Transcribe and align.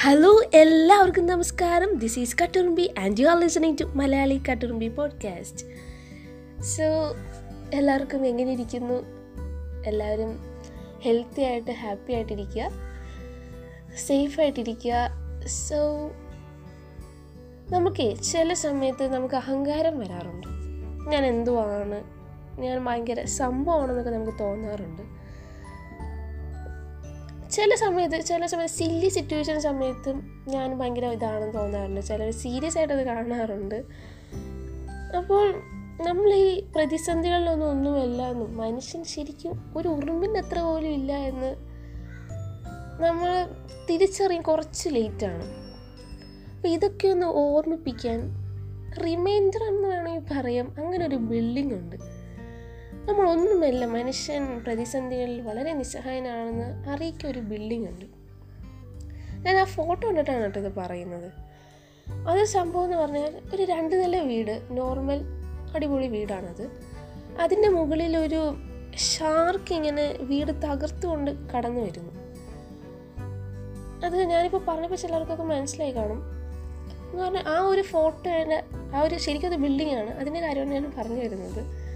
Hello 0.00 0.42
എല്ലാവർക്കും 0.54 1.26
നമസ്കാരം. 1.26 1.98
This 1.98 2.18
is 2.18 2.36
Katturumbi 2.42 2.94
and 2.98 3.20
you 3.20 3.26
are 3.26 3.40
listening 3.40 3.76
to 3.80 3.84
Malayali 3.84 4.42
Katturumbi 4.50 4.88
podcast 4.88 5.66
so 6.62 6.84
എല്ലാവർക്കും 7.74 8.26
എങ്ങനെ 8.26 8.52
ഇരിക്കുന്നു? 8.52 9.02
എല്ലാവരും 9.86 10.38
ഹെൽത്തി 11.02 11.42
ആയിട്ട് 11.42 11.70
ഹാപ്പി 11.70 12.12
ആയിട്ടിരിക്കുക 12.12 12.70
സേഫ് 14.06 14.40
ആയിട്ടിരിക്കുക 14.40 14.94
സോ 15.46 16.10
നമുക്ക് 17.70 18.22
ചില 18.22 18.54
സമയത്ത് 18.54 19.14
നമുക്ക് 19.14 19.34
അഹങ്കാരം 19.34 19.98
വരാറുണ്ട്. 19.98 20.46
ഞാൻ 21.10 21.26
എന്തുവാണ്? 21.26 22.04
ഞാൻ 22.60 22.84
ഭയങ്കര 22.84 23.24
സംഭവമാണെന്നൊക്കെ 23.24 24.10
നമുക്ക് 24.10 24.38
തോന്നാറുണ്ട്. 24.40 25.02
ചില 27.58 27.74
സമയത്ത് 27.74 28.24
ചില 28.24 28.46
സമയത്ത് 28.46 28.74
സില്ലി 28.74 29.08
സിറ്റുവേഷൻ 29.08 29.60
സമയത്തും 29.60 30.44
ഞാൻ 30.48 30.78
ഭയങ്കര 30.78 31.04
ഇതാണെന്ന് 31.06 31.54
തോന്നാറുണ്ട്. 31.54 32.00
ചിലർ 32.00 32.30
സീരിയസ് 32.30 32.78
ആയിട്ടത് 32.78 33.02
കാണാറുണ്ട്. 33.02 33.74
അപ്പോൾ 35.16 35.52
നമ്മൾ 36.02 36.34
ഈ 36.34 36.60
പ്രതിസന്ധികളിലൊന്നും 36.76 37.70
ഒന്നുമല്ല 37.70 38.22
എന്നും 38.22 38.56
മനുഷ്യൻ 38.56 39.04
ശരിക്കും 39.04 39.74
ഒരു 39.76 39.88
ഉറുമ്പിന്റെ 39.88 40.40
അത്ര 40.40 40.58
പോലും 40.58 40.88
ഇല്ല 40.88 41.12
എന്ന് 41.12 41.56
നമ്മൾ 43.04 43.48
തിരിച്ചറിയും 43.90 44.42
കുറച്ച് 44.42 44.88
ലേറ്റാണ് 44.88 45.44
അപ്പോൾ 46.56 46.68
ഇതൊക്കെ 46.68 47.08
ഒന്ന് 47.08 47.26
ഓർമ്മിപ്പിക്കാൻ 47.26 48.20
റിമൈൻഡർ 49.04 49.64
എന്ന് 49.64 49.88
വേണമെങ്കിൽ 49.88 50.40
പറയാം. 50.40 50.74
അങ്ങനെ 50.78 51.06
ഒരു 51.06 51.16
ബിൽഡിംഗ് 51.16 51.74
ഉണ്ട്. 51.74 52.17
നമ്മളൊന്നുമല്ല 53.08 53.84
മനുഷ്യൻ 53.84 54.60
പ്രതിസന്ധികളിൽ 54.60 55.40
വളരെ 55.40 55.72
നിസ്സഹായനാണെന്ന് 55.72 56.88
അറിയിക്കുക 56.88 57.28
ഒരു 57.28 57.38
ബിൽഡിംഗ് 57.38 57.88
ഉണ്ട്. 57.88 58.04
ഞാൻ 59.46 59.56
ആ 59.56 59.64
ഫോട്ടോ 59.64 60.08
കണ്ടിട്ടാണ് 60.08 60.40
കേട്ടോ 60.40 60.60
ഇത് 60.60 60.74
പറയുന്നത്. 60.74 61.32
അത് 62.28 62.44
സംഭവം 62.44 62.84
എന്ന് 62.84 62.96
പറഞ്ഞാൽ 62.96 63.40
ഒരു 63.54 63.62
രണ്ട് 63.62 64.02
നില 64.02 64.20
വീട് 64.20 64.62
നോർമൽ 64.70 65.20
അടിപൊളി 65.74 66.06
വീടാണത്. 66.06 66.70
അതിന്റെ 67.40 67.68
മുകളിൽ 67.68 68.16
ഒരു 68.16 68.54
ഷാർക്ക് 68.96 69.74
ഇങ്ങനെ 69.74 70.16
വീട് 70.20 70.52
തകർത്തുകൊണ്ട് 70.52 71.50
കടന്നു 71.56 71.80
വരുന്നു. 71.80 72.12
അത് 74.06 74.22
ഞാനിപ്പോൾ 74.22 74.64
പറഞ്ഞപ്പോൾ 74.68 74.96
ചിലർക്കൊക്കെ 74.96 75.44
മനസ്സിലായി 75.44 75.92
കാണും. 75.92 76.22
എന്ന് 77.10 77.24
പറഞ്ഞാൽ 77.24 77.44
ആ 77.46 77.60
ഒരു 77.60 77.82
ഫോട്ടോയുടെ 77.82 78.64
ആ 78.94 79.00
ഒരു 79.00 79.18
ശരിക്കും 79.18 79.48
അത് 79.48 79.56
ബിൽഡിംഗ് 79.56 79.94
ആണ്. 79.94 80.10
അതിന്റെ 80.10 80.40
കാര്യമാണ് 80.40 80.70
ഞാൻ 80.70 80.92
പറഞ്ഞു 80.98 81.20
വരുന്നത്. 81.20 81.87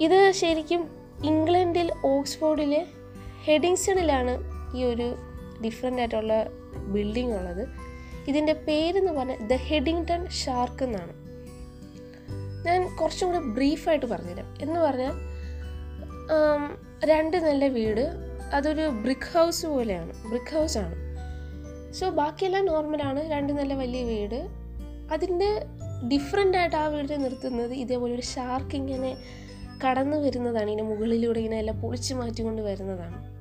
ഇത് 0.00 0.32
ശരിക്കും 0.32 0.90
ഇംഗ്ലണ്ടിൽ 1.24 1.92
ഓക്സ്ഫോർഡിലെ 2.04 2.86
ഹെഡിങ്സണിലാണ് 3.44 4.38
ഈ 4.76 4.84
ഒരു 4.84 5.14
ഡിഫറെന്റ് 5.64 5.98
ആയിട്ടുള്ള 5.98 6.46
ബിൽഡിംഗ് 6.86 7.34
ഉള്ളത്. 7.34 7.68
ഇതിന്റെ 8.28 8.52
പേരെന്ന് 8.52 9.12
പറഞ്ഞാൽ 9.12 9.46
ദ 9.46 9.52
ഹെഡിങ്ടൺ 9.52 10.28
ഷാർക്ക് 10.28 10.84
എന്നാണ്. 10.84 11.12
ഞാൻ 12.66 12.96
കുറച്ചും 12.96 13.28
കൂടെ 13.28 13.38
ബ്രീഫായിട്ട് 13.38 14.06
പറഞ്ഞുതരാം. 14.06 14.56
എന്ന് 14.62 14.80
പറഞ്ഞാൽ 14.80 15.12
രണ്ട് 17.04 17.36
നല്ല 17.36 17.66
വീട് 17.66 18.00
അതൊരു 18.54 18.88
ബ്രിക്ക് 18.88 19.38
ഹൗസ് 19.38 19.66
പോലെയാണ്. 19.66 20.12
ബ്രിക്ക് 20.28 20.56
ഹൗസ് 20.56 20.78
ആണ്. 20.78 20.94
സോ 21.92 22.10
ബാക്കിയെല്ലാം 22.10 22.66
നോർമലാണ് 22.66 23.30
രണ്ട് 23.30 23.52
നല്ല 23.52 23.74
വലിയ 23.74 24.02
വീട്. 24.02 24.48
അതിന്റെ 25.12 25.60
ഡിഫറെന്റ് 26.12 26.58
ആയിട്ട് 26.58 26.76
ആ 26.76 26.86
വീടിനെ 26.86 27.16
നിർത്തുന്നത് 27.16 27.72
ഇതേപോലെ 27.72 28.14
ഒരു 28.14 28.22
ഷാർക്ക് 28.22 28.76
ഇങ്ങനെ 28.76 29.16
കടന്നു 29.84 30.16
വരുന്നതാണ് 30.16 30.70
ഇതിന്റെ 30.70 30.84
മുകളിലൂടെ 30.84 31.38
ഇങ്ങനെ 31.38 31.58
എല്ലാം 31.58 31.80
പൊളിച്ചു 31.80 32.14
മാറ്റിക്കൊണ്ട് 32.14 32.62
വരുന്നതാണ്. 32.62 33.40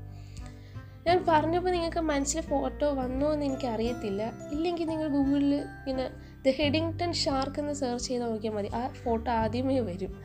ഞാൻ 1.08 1.26
പറഞ്ഞപ്പോൾ 1.28 1.70
നിങ്ങൾക്ക് 1.70 1.98
മനസ്സിൽ 1.98 2.42
ഫോട്ടോ 2.42 2.94
വന്നോ 2.94 3.34
എന്ന് 3.34 3.46
എനിക്ക് 3.46 3.68
അറിയത്തില്ല 3.68 4.50
ഇല്ലെങ്കിൽ 4.52 4.88
നിങ്ങൾ 4.88 5.08
ഗൂഗിളിൽ 5.08 5.56
ഇങ്ങനെ 5.88 6.10
ദ 6.46 6.54
ഹെഡിങ്ടൺ 6.58 7.14
ഷാർക്ക് 7.14 7.60
എന്ന് 7.60 7.74
സെർച്ച് 7.74 8.08
ചെയ്ത് 8.08 8.24
നോക്കിയാൽ 8.24 8.54
മതി. 8.54 8.68
ആ 8.68 8.88
ഫോട്ടോ 8.88 9.32
ആദ്യമേ 9.32 9.80
വരും. 9.80 10.24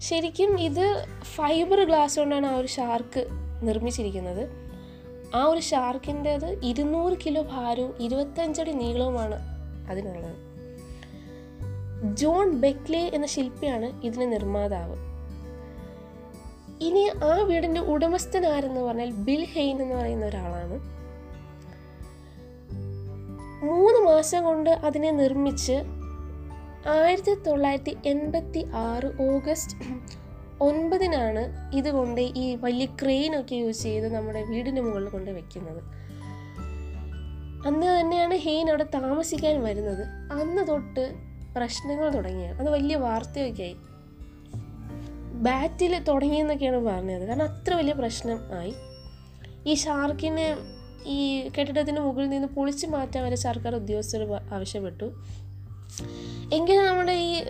ശരിക്കും 0.00 0.60
ഇത് 0.60 1.06
ഫൈബർ 1.22 1.84
ഗ്ലാസ് 1.84 2.18
കൊണ്ടാണ് 2.18 2.46
ആ 2.46 2.56
ഒരു 2.56 2.66
ഷാർക്ക് 2.66 3.26
നിർമ്മിച്ചിരിക്കുന്നത്. 3.62 4.48
ആ 5.34 5.44
ഒരു 5.44 5.60
ഷാർക്കിന്റെത് 5.60 6.60
ഇരുന്നൂറ് 6.62 7.12
കിലോ 7.26 7.42
ഭാരവും 7.42 7.94
ഇരുപത്തഞ്ചടി 8.00 8.70
നീളവുമാണ് 8.70 9.34
അതിനുള്ളത്. 9.90 10.51
ജോൺ 12.04 12.50
ബെക്ലെ 12.50 13.10
എന്ന 13.14 13.26
ശില്പിയാണ് 13.26 14.06
ഇതിന് 14.06 14.32
നിർമ്മാതാവ്. 14.32 14.96
ഇനി 16.80 17.10
ആ 17.24 17.42
വീടിന്റെ 17.42 17.80
ഉടമസ്ഥൻ 17.80 18.46
ആരെന്ന് 18.46 18.80
പറഞ്ഞാൽ 18.80 19.10
ബിൽ 19.10 19.44
ഹെയ്ൻ 19.44 19.82
എന്ന് 19.82 19.94
പറയുന്ന 19.94 20.26
ഒരാളാണ്. 20.26 21.02
മൂന്ന് 23.64 24.10
മാസം 24.10 24.44
കൊണ്ട് 24.44 24.70
അതിനെ 24.70 25.10
നിർമ്മിച്ച് 25.10 25.82
ആയിരത്തി 26.88 27.34
തൊള്ളായിരത്തി 27.34 27.96
എൺപത്തി 28.06 28.66
ആറ് 28.74 29.22
ഓഗസ്റ്റ് 29.22 29.76
ഒൻപതിനാണ് 30.60 31.72
ഇതുകൊണ്ട് 31.76 32.20
ഈ 32.20 32.58
വലിയ 32.60 32.86
ക്രെയിനൊക്കെ 32.86 33.54
യൂസ് 33.54 33.82
ചെയ്ത് 33.82 34.14
നമ്മുടെ 34.14 34.42
വീടിന്റെ 34.42 34.82
മുകളിൽ 34.82 35.08
കൊണ്ട് 35.08 35.30
വെക്കുന്നത്. 35.30 35.82
അന്ന് 37.66 38.00
തന്നെയാണ് 38.00 38.34
ഹെയ്ൻ 38.34 38.68
അവിടെ 38.68 38.86
താമസിക്കാൻ 38.94 39.62
വരുന്നത്. 39.62 40.06
അന്ന് 40.40 40.68
തൊട്ട് 40.68 41.31
പ്രശ്നങ്ങൾ 41.56 42.08
തുടങ്ങിയാണ് 42.08 42.60
അത് 42.60 42.70
വലിയ 42.70 42.96
വാർത്തയൊക്കെ 42.96 43.62
ആയി 43.62 43.76
ബാറ്റിൽ 45.32 46.04
തുടങ്ങിയെന്നൊക്കെയാണ് 46.04 46.76
പറഞ്ഞത്. 46.76 47.24
കാരണം 47.24 47.44
അത്ര 47.44 47.74
വലിയ 47.74 47.92
പ്രശ്നം 47.92 48.40
ആയി. 48.58 48.74
ഈ 49.66 49.74
ഷാർക്കിനെ 49.74 50.56
ഈ 51.06 51.48
കെട്ടിടത്തിന് 51.58 52.00
മുകളിൽ 52.00 52.28
നിന്ന് 52.28 52.48
പൊളിച്ചു 52.48 52.86
മാറ്റാൻ 52.86 53.24
വരെ 53.24 53.36
സർക്കാർ 53.36 53.74
ഉദ്യോഗസ്ഥർ 53.74 54.32
ആവശ്യപ്പെട്ടു. 54.52 55.04
എങ്കിലും 56.54 56.86
നമ്മുടെ 56.86 57.12
ഈ 57.12 57.44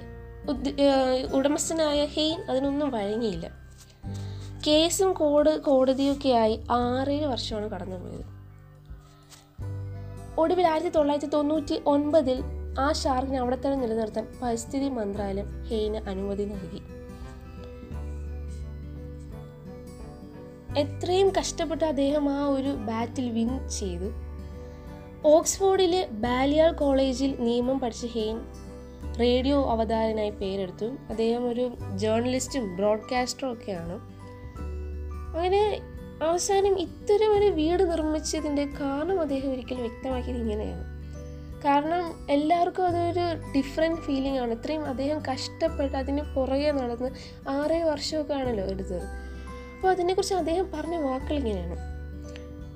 ഉടമസ്ഥനായ 1.34 2.04
ഹെയ്ൻ 2.04 2.40
അതിനൊന്നും 2.50 2.90
വഴങ്ങിയില്ല. 2.90 3.50
കേസും 4.66 5.12
കോട് 5.12 5.60
കോടതിയൊക്കെ 5.60 6.28
ആയി 6.28 6.60
ആറേഴ് 6.70 7.26
വർഷമാണ് 7.26 7.70
കടന്നുപോയത്. 7.70 8.24
ഒടുവിൽ 10.40 10.66
ആയിരത്തി 10.66 10.90
തൊള്ളായിരത്തി 10.90 11.32
തൊണ്ണൂറ്റി 11.32 11.82
ഒൻപതിൽ 11.86 12.42
ആ 12.78 12.92
ഷാർക്കിനെ 12.92 13.38
അവിടെ 13.38 13.56
തന്നെ 13.56 13.78
നിലനിർത്താൻ 13.78 14.26
പരിസ്ഥിതി 14.42 14.88
മന്ത്രാലയം 14.88 15.64
ഹെയിന് 15.64 15.96
അനുമതി 15.96 16.44
നൽകി. 16.44 16.82
എത്രയും 20.78 21.32
കഷ്ടപ്പെട്ട് 21.38 21.84
അദ്ദേഹം 21.84 22.28
ആ 22.28 22.46
ഒരു 22.46 22.68
ബാറ്റിൽ 22.68 23.30
വിൻ 23.30 23.68
ചെയ്തു. 23.68 24.10
ഓക്സ്ഫോർഡിലെ 25.24 26.08
ബാലിയാൾ 26.10 26.72
കോളേജിൽ 26.72 27.36
നിയമം 27.38 27.80
പഠിച്ച 27.80 28.06
ഹെയിൻ 28.06 28.40
റേഡിയോ 29.20 29.70
അവതാരനായി 29.70 30.30
പേരെടുത്തു. 30.30 30.84
അദ്ദേഹം 30.84 31.48
ഒരു 31.48 31.72
ജേർണലിസ്റ്റും 31.96 32.76
ബ്രോഡ്കാസ്റ്ററും 32.76 33.52
ഒക്കെയാണ്. 33.52 33.92
അങ്ങനെ 35.36 35.80
അവസാനം 36.22 36.78
ഇത്തരം 36.78 37.38
ഒരു 37.38 37.46
വീട് 37.46 37.90
നിർമ്മിച്ചതിന്റെ 37.90 38.64
കാരണം 38.64 39.20
അദ്ദേഹം 39.20 39.52
ഒരിക്കലും 39.52 39.80
വ്യക്തമാക്കിയത് 39.80 40.36
ഇങ്ങനെയാണ്. 40.36 41.01
കാരണം 41.64 42.26
എല്ലാവർക്കും 42.30 42.86
അതൊരു 42.86 43.52
ഡിഫറെന്റ് 43.56 44.00
ഫീലിംഗ് 44.00 44.38
ആണ്. 44.38 44.52
ഇത്രയും 44.52 44.84
അദ്ദേഹം 44.84 45.22
കഷ്ടപ്പെട്ട് 45.32 45.96
അതിന് 45.96 46.22
പുറകെ 46.34 46.70
നടന്ന് 46.70 47.10
ആറേ 47.48 47.82
വർഷമൊക്കെ 47.82 48.34
ആണല്ലോ 48.34 48.64
എടുത്തത് 48.64 49.02
അപ്പോൾ 49.02 49.88
അതിനെക്കുറിച്ച് 49.88 50.34
അദ്ദേഹം 50.34 50.70
പറഞ്ഞ 50.74 50.96
വാക്കുകൾ 50.96 51.38
ഇങ്ങനെയാണ്. 51.38 51.76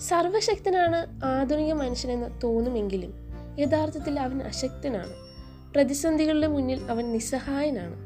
സർവശക്തനാണ് 0.00 1.24
ആധുനിക 1.24 1.72
മനുഷ്യനെന്ന് 1.72 2.42
തോന്നുമെങ്കിലും 2.42 3.14
യഥാർത്ഥത്തിൽ 3.58 4.20
അവൻ 4.20 4.42
അശക്തനാണ്. 4.42 5.12
പ്രതിസന്ധികളുടെ 5.74 6.46
മുന്നിൽ 6.46 6.80
അവൻ 6.90 7.12
നിസ്സഹായനാണ്. 7.12 7.96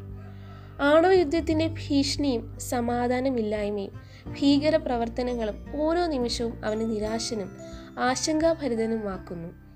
ആണവ 0.83 1.13
യുദ്ധത്തിന്റെ 1.13 1.67
ഭീഷണിയും 1.67 2.61
സമാധാനമില്ലായ്മയും 2.61 4.01
ഭീകര 4.27 4.77
പ്രവർത്തനങ്ങളും 4.77 5.83
ഓരോ 5.83 6.07
നിമിഷവും 6.07 6.65
അവനെ 6.65 6.85
നിരാശനും 6.85 7.57
ആശങ്കാഭരിതനുമാക്കുന്നു. 7.99 9.70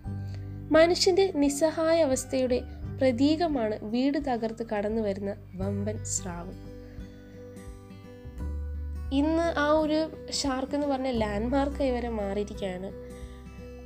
മനുഷ്യന്റെ 0.71 1.33
നിസ്സഹായ 1.35 2.03
അവസ്ഥയുടെ 2.03 2.63
പ്രതീകമാണ് 3.01 3.79
വീട് 3.83 4.19
തകർത്ത് 4.19 4.67
കടന്നു 4.67 5.03
വരുന്ന 5.03 5.37
വമ്പൻ 5.55 6.05
സ്രാവ്. 6.05 6.53
ഇന്ന് 9.15 9.59
ആ 9.59 9.71
ഒരു 9.71 10.09
ഷാർക്ക് 10.31 10.75
എന്ന് 10.75 10.87
പറഞ്ഞ 10.87 11.11
ലാൻഡ്മാർക്കായി 11.11 11.91
വരെ 11.91 12.09
മാറിയിരിക്കുകയാണ്. 12.09 12.93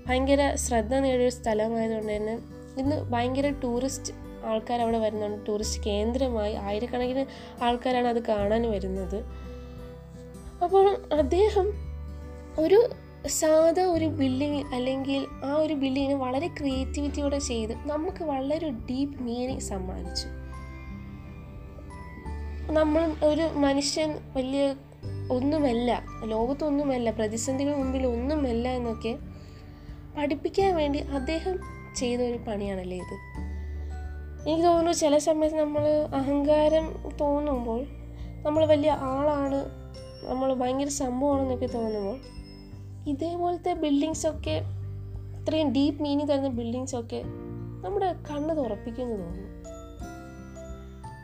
ഭയങ്കര 0.09 0.55
ശ്രദ്ധ 0.55 0.95
നേടിയൊരു 0.95 1.31
സ്ഥലമായതുകൊണ്ട് 1.31 2.17
തന്നെ 2.17 2.33
ഇന്ന് 2.79 2.97
ഭയങ്കര 3.03 3.51
ടൂറിസ്റ്റ് 3.51 4.13
ആൾക്കാർ 4.45 4.81
അവിടെ 4.81 4.99
വരുന്നുണ്ട്. 4.99 5.47
ടൂറിസ്റ്റ് 5.49 5.83
കേന്ദ്രമായി 5.83 6.55
ആയിരക്കണക്കിന് 6.55 7.27
ആൾക്കാരാണ് 7.63 8.09
അത് 8.09 8.27
കാണാൻ 8.27 8.71
വരുന്നത്. 8.71 9.25
അപ്പോൾ 10.63 11.15
അദ്ദേഹം 11.15 11.73
ഒരു 12.59 12.91
സാധാ 13.27 13.83
ഒരു 13.83 14.05
ബിൽഡിങ് 14.05 14.75
അല്ലെങ്കിൽ 14.75 15.27
ആ 15.45 15.55
ഒരു 15.55 15.75
ബിൽഡിങ്ങിന് 15.75 16.15
വളരെ 16.15 16.47
ക്രിയേറ്റിവിറ്റിയോടെ 16.47 17.39
ചെയ്ത് 17.39 17.89
നമുക്ക് 17.89 18.25
വളരെ 18.25 18.71
ഡീപ്പ് 18.71 19.23
മീനിങ് 19.23 19.61
സമ്മാനിച്ചു. 19.61 20.29
നമ്മൾ 22.73 23.15
ഒരു 23.25 23.43
മനുഷ്യൻ 23.57 24.19
വലിയ 24.37 24.75
ഒന്നുമല്ല 25.31 26.03
ലോകത്തൊന്നുമല്ല 26.25 27.11
പ്രതിസന്ധികൾ 27.11 27.75
മുമ്പിൽ 27.75 28.07
ഒന്നുമല്ല 28.07 28.69
എന്നൊക്കെ 28.69 29.19
പഠിപ്പിക്കാൻ 30.17 30.77
വേണ്ടി 30.77 30.99
അദ്ദേഹം 30.99 31.59
ചെയ്ത 31.97 32.21
ഒരു 32.21 32.39
പണിയാണല്ലേ 32.49 32.97
ഇത്. 32.97 33.17
എനിക്ക് 34.49 34.67
തോന്നുന്നു 34.67 34.93
ചില 34.93 35.19
സമയത്ത് 35.19 35.57
നമ്മൾ 35.57 35.87
അഹങ്കാരം 36.15 37.13
തോന്നുമ്പോൾ 37.21 37.87
നമ്മൾ 38.43 38.67
വലിയ 38.67 38.91
ആളാണ് 38.91 39.65
നമ്മൾ 40.25 40.55
ഭയങ്കര 40.55 40.89
സംഭവമാണെന്നൊക്കെ 40.89 41.67
തോന്നുമ്പോൾ 41.67 42.39
ഇതേപോലത്തെ 43.09 43.73
ബിൽഡിങ്സൊക്കെ 43.73 44.63
ഇത്രയും 45.41 45.73
ഡീപ്പ് 45.73 46.03
മീനിങ് 46.03 46.29
തരുന്ന 46.29 46.49
ബിൽഡിങ്സൊക്കെ 46.49 47.23
നമ്മുടെ 47.85 48.13
കണ്ണ് 48.13 48.57
തുറപ്പിക്കുന്നു 48.57 49.15
തോന്നുന്നു. 49.15 49.49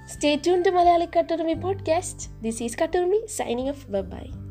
State 0.06 0.70
Malayali 0.70 1.08
Katturumbi 1.18 1.52
podcast 1.52 2.42
this 2.42 2.62
is 2.62 2.78
Katturumbi 2.78 3.26
signing 3.36 3.68
off 3.68 3.90
bye 3.90 4.43